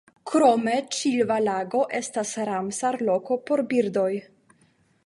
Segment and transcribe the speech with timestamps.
[0.29, 4.11] Krome Ĉilva-Lago estas Ramsar-loko por birdoj.